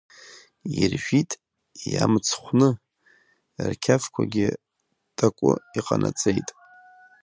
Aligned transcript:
Иржәит 0.81 1.31
иамцхәны, 1.91 2.69
рқьафқәагьы 3.69 4.47
такәы 5.17 5.51
иҟанаҵеит. 5.77 6.49